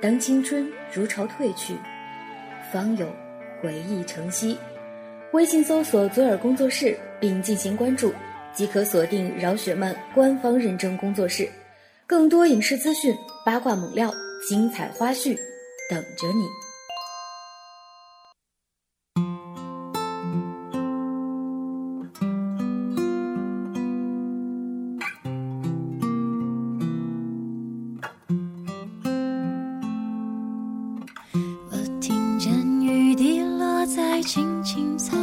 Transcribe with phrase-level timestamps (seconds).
[0.00, 1.74] 当青春如潮退去，
[2.72, 3.06] 方有
[3.62, 4.56] 回忆成昔。
[5.32, 8.12] 微信搜索“左耳工作室”并进行关注，
[8.54, 11.46] 即可锁定饶雪漫官方认证工作室，
[12.06, 14.10] 更多影视资讯、八卦猛料、
[14.48, 15.36] 精彩花絮
[15.90, 16.69] 等着你。
[34.32, 35.19] 轻轻在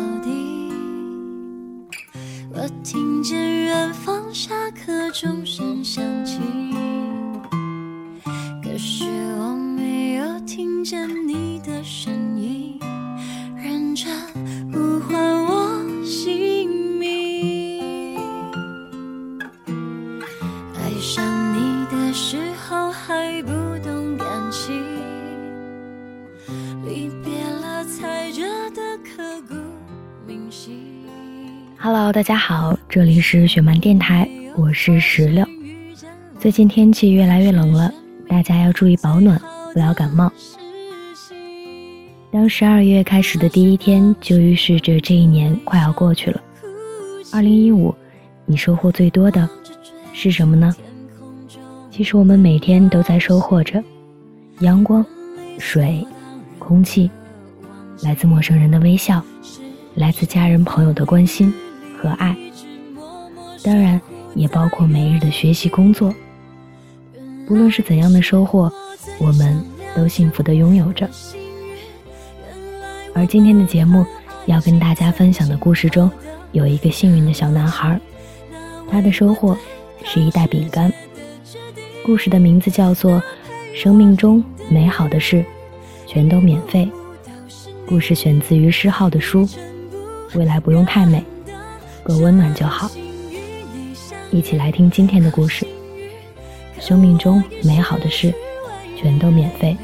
[31.89, 35.47] Hello，大家好，这里是雪漫电台，我是石榴。
[36.37, 37.89] 最近天气越来越冷了，
[38.27, 40.29] 大家要注意保暖，不要感冒。
[42.29, 46.43] 当十二月开始的第一天，就预示着这一年快要过去了。
[47.31, 47.95] 二零一五，
[48.45, 49.49] 你收获最多的
[50.11, 50.75] 是什么呢？
[51.89, 53.81] 其实我们每天都在收获着
[54.59, 55.05] 阳光、
[55.57, 56.05] 水、
[56.59, 57.09] 空气，
[58.01, 59.23] 来自陌生人的微笑，
[59.95, 61.53] 来自家人朋友的关心。
[61.97, 62.35] 和爱，
[63.63, 63.99] 当然
[64.35, 66.13] 也包括每日的学习工作。
[67.47, 68.71] 不论是怎样的收获，
[69.19, 69.59] 我们
[69.95, 71.09] 都幸福的拥有着。
[73.13, 74.05] 而今天的节目
[74.45, 76.11] 要跟大家分享的故事中，
[76.51, 77.99] 有一个幸运的小男孩，
[78.91, 79.57] 他的收获
[80.03, 80.91] 是一袋饼干。
[82.05, 83.13] 故事的名字叫做
[83.75, 85.43] 《生命中美好的事
[86.05, 86.85] 全都免费》。
[87.87, 89.45] 故事选自于诗浩的书
[90.35, 91.19] 《未来不用太美》。
[92.07, 92.89] 够温暖就好，
[94.31, 95.67] 一起来听今天的故事。
[96.79, 98.33] 生命中美好的事，
[98.95, 99.75] 全都免费。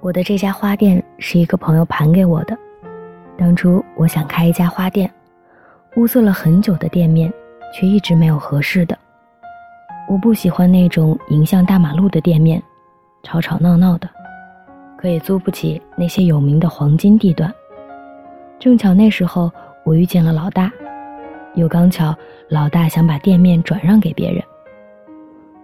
[0.00, 2.56] 我的这家花店是一个朋友盘给我的。
[3.36, 5.10] 当初我想开一家花店，
[5.96, 7.32] 物色了很久的店面，
[7.74, 8.96] 却一直没有合适的。
[10.08, 12.62] 我不喜欢那种迎向大马路的店面，
[13.22, 14.08] 吵吵闹闹的，
[14.96, 17.52] 可也租不起那些有名的黄金地段。
[18.58, 19.52] 正巧那时候
[19.84, 20.72] 我遇见了老大，
[21.54, 22.14] 又刚巧
[22.48, 24.42] 老大想把店面转让给别人。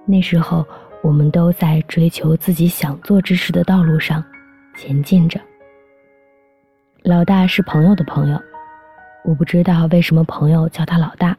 [0.04, 0.64] 那时候
[1.02, 4.22] 我们都在追求自己想做之事的道路上。
[4.76, 5.40] 前进着。
[7.02, 8.40] 老大是朋友的朋友，
[9.24, 11.36] 我不知道为什么朋友叫他老大，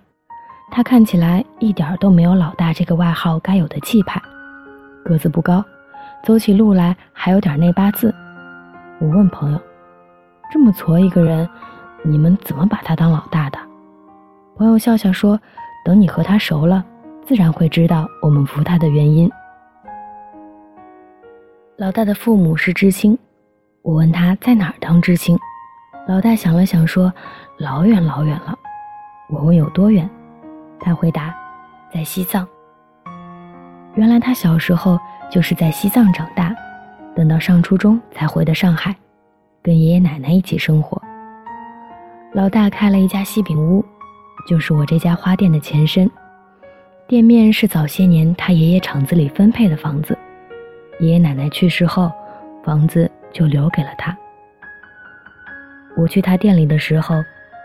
[0.71, 4.21] 他看起来一点都没有老大这个外号该有的气派，
[5.03, 5.63] 个子不高，
[6.23, 8.13] 走起路来还有点内八字。
[8.99, 9.59] 我问朋友
[10.51, 11.47] ：“这么矬一个人，
[12.03, 13.57] 你们怎么把他当老大的？”
[14.55, 15.39] 朋友笑笑说
[15.83, 16.85] ：“等你和他熟了，
[17.25, 19.29] 自然会知道我们服他的原因。”
[21.75, 23.17] 老大的父母是知青。
[23.85, 25.37] 我问他在哪儿当知青，
[26.07, 27.13] 老大想了想说
[27.59, 28.57] ：“老远老远了。”
[29.29, 30.09] 我问有多远，
[30.79, 31.31] 他回答
[31.93, 32.47] ：“在西藏。”
[33.93, 36.51] 原来他小时候就是在西藏长大，
[37.15, 38.95] 等到上初中才回的上海，
[39.61, 40.99] 跟爷爷奶奶一起生活。
[42.33, 43.85] 老大开了一家西饼屋，
[44.47, 46.09] 就是我这家花店的前身。
[47.07, 50.17] 店面是早些年他爷爷厂子里分配的房子，
[50.99, 52.11] 爷爷奶奶去世后，
[52.63, 53.09] 房子。
[53.35, 54.17] 就留给了他。
[55.97, 57.21] 我去他店里的时候，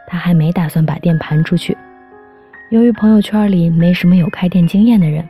[0.08, 1.76] 他还没打算把店盘出去。
[2.70, 5.26] 由于朋友圈里没什么有开店经验的人，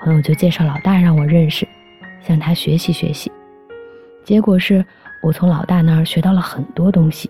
[0.00, 1.66] 朋友就介绍老大让我认识，
[2.20, 3.30] 向他学习学习。
[4.24, 4.84] 结果是
[5.20, 7.28] 我从老大那儿学到了很多东西，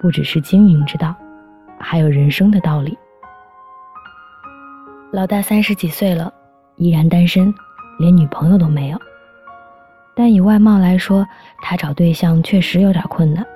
[0.00, 1.14] 不只是经营之道，
[1.78, 2.98] 还有人生的道理。
[5.12, 6.32] 老大三十几岁了，
[6.76, 7.54] 依然单身，
[7.98, 9.00] 连女朋友都没有。
[10.16, 11.26] 但以外貌来说，
[11.60, 13.46] 他找对象确实有点困难。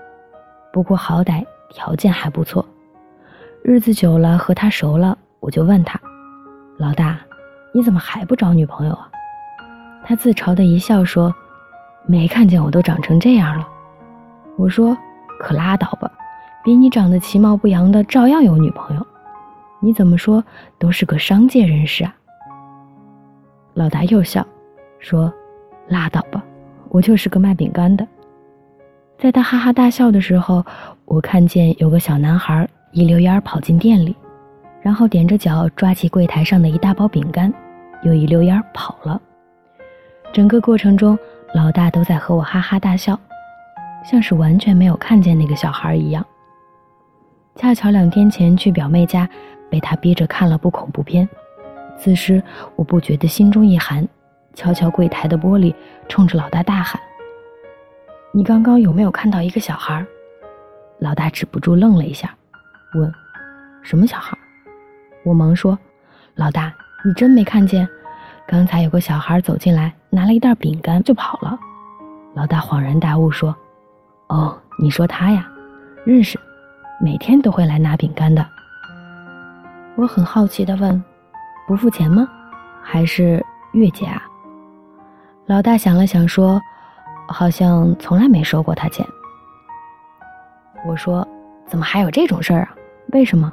[0.70, 2.62] 不过好歹条件还不错。
[3.64, 5.98] 日子久了，和他熟了，我就问他
[6.76, 7.18] ：“老大，
[7.72, 9.08] 你怎么还不找女朋友啊？”
[10.04, 11.34] 他自嘲的一笑说
[12.04, 13.66] ：“没看见我都长成这样了。”
[14.58, 14.94] 我说
[15.40, 16.12] ：“可拉倒吧，
[16.62, 19.06] 比你长得其貌不扬的照样有女朋友。
[19.80, 20.44] 你怎么说
[20.78, 22.14] 都是个商界人士啊。”
[23.72, 24.46] 老大又笑，
[24.98, 25.32] 说
[25.88, 26.42] ：“拉倒吧，
[26.90, 28.06] 我就是个卖饼干的。”
[29.18, 30.64] 在他哈哈大笑的时候，
[31.04, 34.14] 我看见有个小男孩一溜烟跑进店里，
[34.80, 37.52] 然后踮着脚抓起柜台上的一大包饼干，
[38.02, 39.20] 又一溜烟跑了。
[40.32, 41.18] 整个过程中，
[41.54, 43.18] 老大都在和我哈哈大笑，
[44.04, 46.24] 像是完全没有看见那个小孩一样。
[47.56, 49.28] 恰巧两天前去表妹家，
[49.68, 51.28] 被他逼着看了部恐怖片。
[51.98, 52.42] 此时，
[52.74, 54.08] 我不觉得心中一寒，
[54.54, 55.74] 敲敲柜台的玻璃，
[56.08, 57.00] 冲着老大大喊
[58.32, 60.04] ：“你刚刚有没有看到一个小孩？”
[60.98, 62.34] 老大止不住愣了一下，
[62.94, 63.12] 问
[63.82, 64.36] ：“什么小孩？”
[65.24, 65.78] 我忙说
[66.36, 66.72] ：“老大，
[67.04, 67.88] 你真没看见？
[68.46, 71.58] 刚才有个小孩走进来，拿了一袋饼干就跑了。”
[72.34, 73.54] 老大恍然大悟说
[74.28, 75.48] ：“哦，你说他呀，
[76.04, 76.38] 认识，
[77.00, 78.46] 每天都会来拿饼干的。”
[79.96, 81.02] 我很好奇地问。
[81.66, 82.28] 不付钱吗？
[82.82, 84.20] 还是月结啊？
[85.50, 86.62] 老大想了想说
[87.26, 89.04] ：“好像从来没收过他钱。”
[90.86, 91.26] 我说
[91.66, 92.70] ：“怎么还有这种事儿啊？
[93.08, 93.52] 为什么？”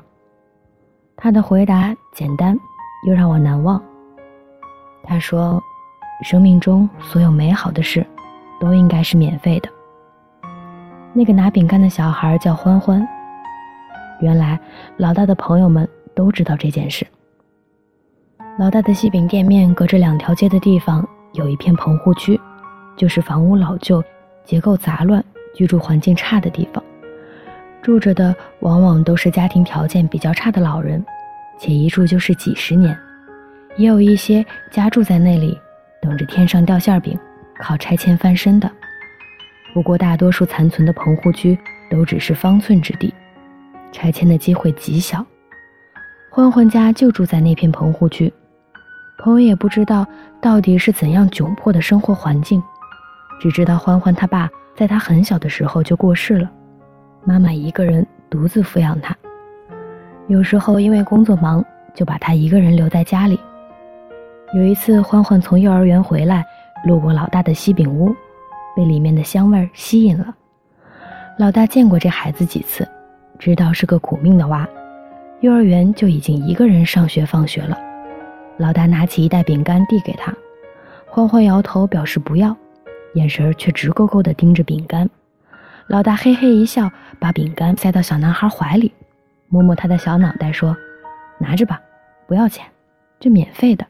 [1.17, 2.55] 他的回答简单，
[3.07, 3.81] 又让我难忘。
[5.01, 5.59] 他说
[6.21, 8.05] ：“生命中所有美好的事，
[8.59, 9.69] 都应该是免费的。”
[11.13, 13.03] 那个拿饼干的小孩叫欢欢。
[14.21, 14.59] 原来
[14.97, 17.07] 老大的朋友们都知道这件事。
[18.59, 21.03] 老大的西饼店面隔着两条街的地方
[21.37, 22.39] 有一片棚户区，
[22.95, 24.03] 就是房屋老旧、
[24.43, 25.23] 结构杂乱、
[25.53, 26.83] 居住环境差的地方。
[27.81, 31.05] 住着的往往都是家庭条件比较差的老人，
[31.59, 32.97] 且一住就是几十年。
[33.77, 35.57] 也有一些家住在那里，
[36.01, 37.17] 等着天上掉馅饼，
[37.59, 38.69] 靠拆迁翻身的。
[39.73, 41.57] 不过大多数残存的棚户区
[41.87, 43.13] 都只是方寸之地，
[43.91, 45.23] 拆迁的机会极小。
[46.31, 48.33] 欢欢家就住在那片棚户区。
[49.17, 50.05] 朋友也不知道
[50.39, 52.61] 到底是怎样窘迫的生活环境，
[53.39, 56.49] 只知道欢欢他爸在他很小的时候就过世了，
[57.23, 59.15] 妈妈一个人独自抚养他，
[60.27, 61.65] 有时候因为工作忙
[61.95, 63.39] 就把他一个人留在家里。
[64.53, 66.45] 有一次欢欢从幼儿园回来，
[66.85, 68.15] 路过老大的西饼屋，
[68.75, 70.33] 被里面的香味吸引了。
[71.39, 72.87] 老大见过这孩子几次，
[73.39, 74.67] 知道是个苦命的娃，
[75.41, 77.77] 幼儿园就已经一个人上学放学了。
[78.57, 80.33] 老大拿起一袋饼干递给他，
[81.05, 82.55] 欢欢摇头表示不要，
[83.13, 85.07] 眼神却直勾勾地盯着饼干。
[85.85, 86.89] 老大嘿嘿一笑，
[87.19, 88.91] 把饼干塞到小男孩怀里，
[89.47, 90.75] 摸摸他的小脑袋说
[91.39, 91.79] ：“拿着吧，
[92.27, 92.65] 不要钱，
[93.19, 93.85] 这免费的。”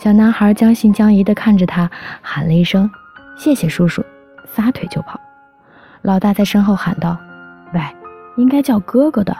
[0.00, 1.90] 小男孩将信将疑地看着他，
[2.22, 2.90] 喊了一声
[3.36, 4.02] ：“谢谢叔叔！”
[4.50, 5.20] 撒腿就跑。
[6.00, 7.16] 老大在身后喊道
[7.74, 7.80] ：“喂，
[8.36, 9.36] 应该叫哥哥的，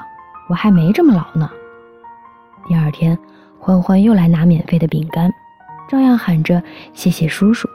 [0.50, 1.50] 我还没这么老呢。”
[2.68, 3.18] 第二天。
[3.62, 5.30] 欢欢又来拿免费的饼干，
[5.86, 6.62] 照样喊着
[6.94, 7.68] “谢谢叔叔”。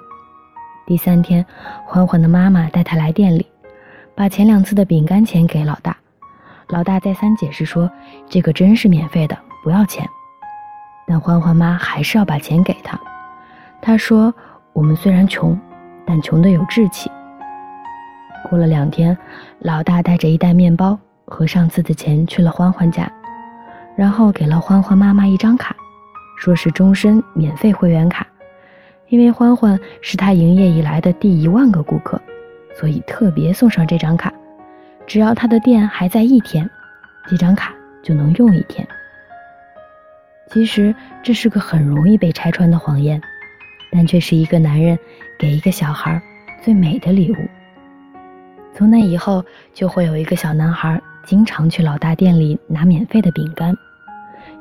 [0.87, 1.45] 第三天，
[1.85, 3.45] 欢欢的妈妈带他来店里，
[4.15, 5.95] 把前两次的饼干钱给老大。
[6.69, 7.87] 老大再三解释说
[8.27, 10.03] ：“这个真是免费的，不要钱。”
[11.05, 12.99] 但欢欢妈还是要把钱给他。
[13.79, 14.33] 他说
[14.73, 15.55] ：“我们虽然穷，
[16.03, 17.11] 但穷得有志气。”
[18.49, 19.15] 过了两天，
[19.59, 23.07] 老大带着一袋面包和上次的钱去了欢欢家。
[23.95, 25.75] 然后给了欢欢妈妈一张卡，
[26.37, 28.27] 说是终身免费会员卡，
[29.07, 32.21] 因为欢欢是他营业以来的第一万个顾客，
[32.77, 34.33] 所以特别送上这张卡。
[35.07, 36.69] 只要他的店还在一天，
[37.27, 37.73] 这张卡
[38.03, 38.85] 就能用一天。
[40.51, 43.21] 其实这是个很容易被拆穿的谎言，
[43.91, 44.97] 但却是一个男人
[45.39, 46.21] 给一个小孩
[46.61, 47.35] 最美的礼物。
[48.73, 53.75] 从那以后，就会有一个小男孩经常去老大店里拿免费的饼干。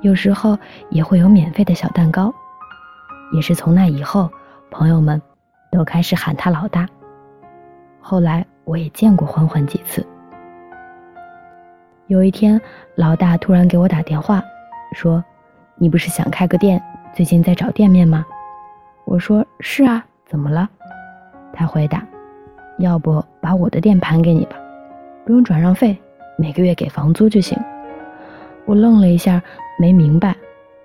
[0.00, 0.58] 有时候
[0.90, 2.32] 也会有免费的小蛋糕，
[3.32, 4.30] 也是从那以后，
[4.70, 5.20] 朋友们
[5.70, 6.88] 都开始喊他老大。
[8.00, 10.06] 后来我也见过欢欢几次。
[12.06, 12.60] 有一天，
[12.96, 14.42] 老大突然给我打电话，
[14.92, 15.24] 说
[15.76, 16.82] ：“你不是想开个店，
[17.14, 18.26] 最近在找店面吗？”
[19.06, 20.68] 我说：“是啊，怎么了？”
[21.50, 22.06] 他回答
[22.78, 24.56] ：“要不把我的店盘给你吧，
[25.24, 25.98] 不用转让费，
[26.36, 27.58] 每个月给房租就行。”
[28.66, 29.42] 我愣了一下。
[29.76, 30.36] 没明白，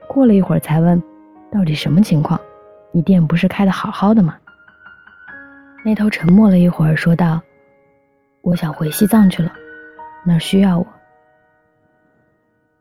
[0.07, 0.99] 过了一会儿才问
[1.53, 2.41] ：“到底什么情况？
[2.91, 4.35] 你店不是开的好好的吗？”
[5.85, 7.39] 那头沉默了一会儿，说道
[8.41, 9.51] ：“我想回西藏去了，
[10.25, 10.87] 那儿需要我。”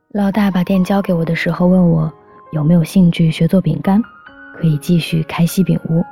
[0.08, 2.10] 老大把店交给我的时候，问我
[2.52, 4.02] 有没有兴趣学做饼干，
[4.56, 6.02] 可以继续开西饼屋。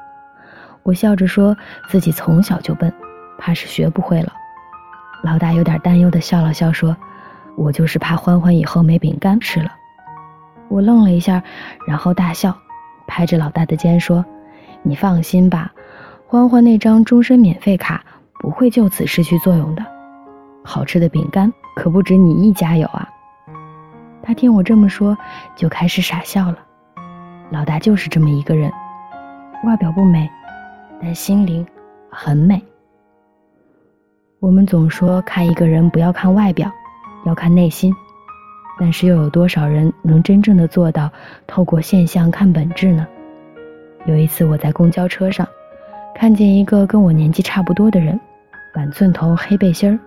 [0.83, 1.57] 我笑着说
[1.89, 2.93] 自己从小就笨，
[3.39, 4.31] 怕是学不会了。
[5.23, 6.97] 老大有点担忧的笑了笑，说
[7.57, 9.73] ：“我就是怕欢欢以后没饼干吃了。”
[10.69, 11.43] 我愣了一下，
[11.87, 12.57] 然后大笑，
[13.07, 14.25] 拍着老大的肩说
[14.83, 15.73] ：“你放心吧，
[16.27, 18.05] 欢欢那张终身免费卡
[18.41, 19.85] 不会就此失去作用的。
[20.65, 23.09] 好吃的饼干可不止你一家有啊。”
[24.23, 25.17] 他听我这么说，
[25.55, 26.59] 就开始傻笑了。
[27.51, 28.71] 老大就是这么一个人，
[29.65, 30.29] 外表不美，
[31.01, 31.65] 但心灵
[32.11, 32.61] 很美。
[34.47, 36.71] 我们总说看一个人不要看外表，
[37.25, 37.93] 要看内心。
[38.79, 41.11] 但是又有多少人能真正的做到
[41.49, 43.05] 透过现象看本质呢？
[44.05, 45.45] 有一次我在公交车上，
[46.15, 48.21] 看见一个跟我年纪差不多的人，
[48.73, 49.99] 板寸头、黑背心儿，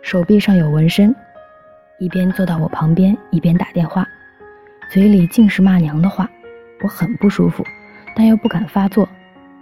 [0.00, 1.14] 手臂上有纹身，
[1.98, 4.08] 一边坐到我旁边，一边打电话，
[4.90, 6.26] 嘴里尽是骂娘的话，
[6.82, 7.62] 我很不舒服，
[8.16, 9.06] 但又不敢发作，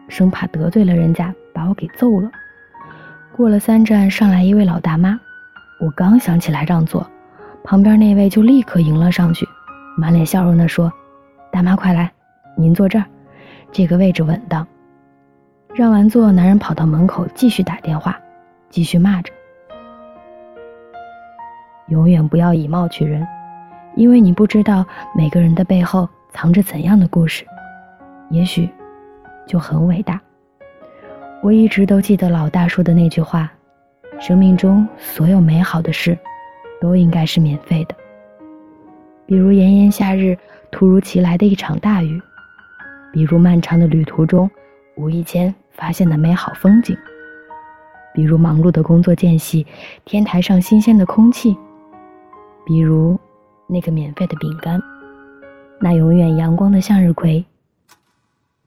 [0.06, 2.30] 生怕得罪了人家，把我给揍了。
[3.36, 5.18] 过了三站，上来一位老大妈，
[5.80, 7.06] 我刚想起来让座。
[7.62, 9.48] 旁边那位就立刻迎了上去，
[9.96, 10.92] 满脸笑容地说
[11.52, 12.10] ：“大妈快来，
[12.56, 13.04] 您坐这儿，
[13.70, 14.66] 这个位置稳当。”
[15.74, 18.18] 让完座，男人跑到门口继续打电话，
[18.68, 19.32] 继续骂着
[21.88, 23.26] ：“永远不要以貌取人，
[23.94, 24.84] 因为你不知道
[25.14, 27.46] 每个人的背后藏着怎样的故事，
[28.30, 28.68] 也许
[29.46, 30.20] 就很伟大。”
[31.42, 33.50] 我一直都记得老大说的那句话
[34.20, 36.18] ：“生命中所有美好的事。”
[36.80, 37.94] 都应该是免费的，
[39.26, 40.34] 比如炎炎夏日
[40.70, 42.18] 突如其来的一场大雨，
[43.12, 44.50] 比如漫长的旅途中
[44.96, 46.96] 无意间发现的美好风景，
[48.14, 49.66] 比如忙碌的工作间隙
[50.06, 51.54] 天台上新鲜的空气，
[52.64, 53.20] 比如
[53.66, 54.80] 那个免费的饼干，
[55.78, 57.44] 那永远阳光的向日葵，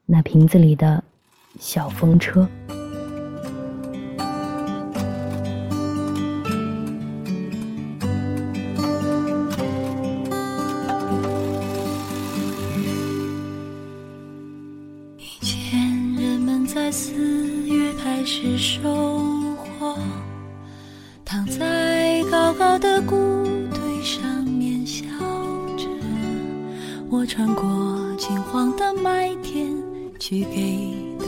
[0.05, 1.03] 那瓶子里的
[1.59, 2.47] 小风车。
[18.25, 18.89] 是收
[19.55, 19.97] 获，
[21.25, 23.15] 躺在高高的谷
[23.73, 25.05] 堆上面笑
[25.77, 25.85] 着。
[27.09, 29.75] 我穿过金黄的麦田，
[30.19, 31.02] 去给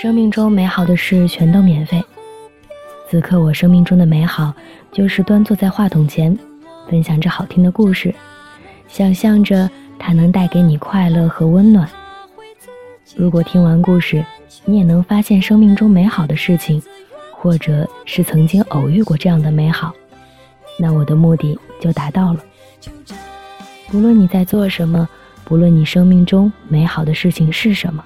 [0.00, 2.02] 生命中美好的事全都免费，
[3.06, 4.50] 此刻我生命中的美好，
[4.90, 6.34] 就是端坐在话筒前，
[6.88, 8.14] 分享着好听的故事，
[8.88, 11.86] 想象着它能带给你快乐和温暖。
[13.14, 14.24] 如果听完故事，
[14.64, 16.82] 你也能发现生命中美好的事情，
[17.30, 19.92] 或者是曾经偶遇过这样的美好，
[20.78, 22.40] 那我的目的就达到了。
[23.88, 25.06] 不论你在做什么，
[25.44, 28.02] 不论你生命中美好的事情是什么，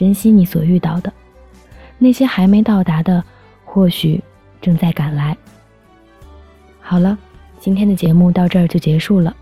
[0.00, 1.12] 珍惜你所遇到的，
[1.98, 3.22] 那些还没到达的，
[3.66, 4.18] 或许
[4.58, 5.36] 正在赶来。
[6.80, 7.18] 好了，
[7.58, 9.36] 今天的节目到这儿就结束了。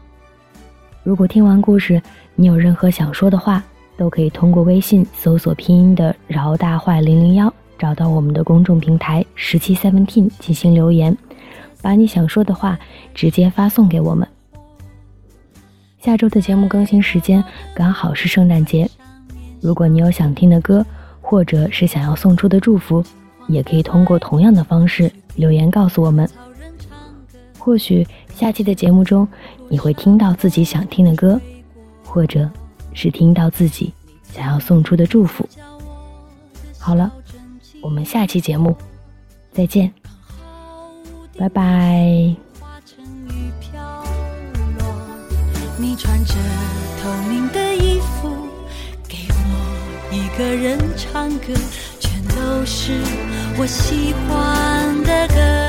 [1.05, 2.03] 如果听完故事，
[2.35, 3.63] 你有任何想说的话，
[3.97, 11.17] 都可以通过微信搜索拼音的“饶大坏零零幺”，找到我们的公众平台“十七 seventeen” 进行留言，
[11.81, 12.77] 把你想说的话
[13.15, 14.27] 直接发送给我们。
[16.01, 17.45] 下周的节目更新时间
[17.77, 18.91] 刚好是圣诞节，
[19.61, 20.85] 如果你有想听的歌，
[21.21, 23.05] 或者是想要送出的祝福，
[23.49, 26.29] 也可以通过同样的方式留言告诉我们。
[27.59, 29.27] 或许下期的节目中，
[29.69, 31.41] 你会听到自己想听的歌，
[32.05, 32.49] 或者。
[32.95, 33.93] 是听到自己
[34.25, 35.49] 想要送出的祝福。
[36.81, 37.13] 好了，
[37.81, 38.75] 我们下期节目
[39.53, 39.93] 再见，
[41.37, 42.35] 拜拜。
[45.77, 46.35] 你穿着
[47.01, 48.29] 透明的衣服，
[50.19, 51.55] 一个人唱歌，
[52.01, 52.93] 全都是
[53.57, 55.68] 我喜欢的歌。